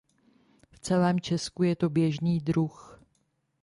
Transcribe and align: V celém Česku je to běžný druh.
V 0.71 0.79
celém 0.79 1.19
Česku 1.19 1.63
je 1.63 1.75
to 1.75 1.89
běžný 1.89 2.39
druh. 2.39 3.01